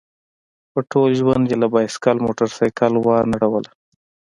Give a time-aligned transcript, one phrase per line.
[0.71, 3.71] په ټول ژوند یې له سایکل موټرسایکل وانه ړوله.